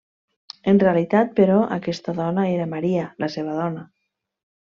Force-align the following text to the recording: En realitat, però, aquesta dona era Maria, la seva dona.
En 0.71 0.79
realitat, 0.83 1.29
però, 1.39 1.57
aquesta 1.75 2.15
dona 2.21 2.47
era 2.55 2.67
Maria, 2.73 3.05
la 3.25 3.31
seva 3.35 3.61
dona. 3.61 3.87